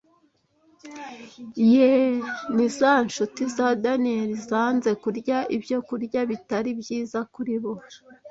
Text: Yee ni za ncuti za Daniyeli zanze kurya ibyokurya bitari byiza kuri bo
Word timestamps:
Yee 1.71 2.05
ni 2.55 2.67
za 2.77 2.93
ncuti 3.03 3.43
za 3.55 3.67
Daniyeli 3.83 4.35
zanze 4.49 4.91
kurya 5.03 5.37
ibyokurya 5.55 6.21
bitari 6.29 6.71
byiza 6.81 7.19
kuri 7.33 7.55
bo 7.61 7.73